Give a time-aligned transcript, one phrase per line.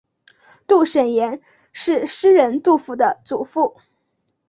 [0.65, 1.41] 杜审言
[1.73, 3.75] 是诗人杜甫的祖父。